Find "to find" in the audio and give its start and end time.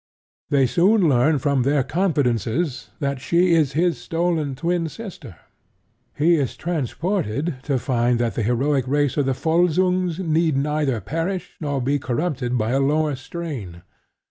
7.61-8.17